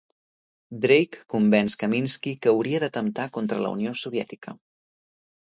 [0.85, 4.57] Drake convenç Kaminsky que hauria d'atemptar contra la Unió Soviètica.